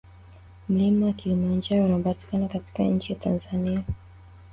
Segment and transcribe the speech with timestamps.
[0.69, 3.83] Mlima kulimanjaro unapatikana katika nchi ya Tanzania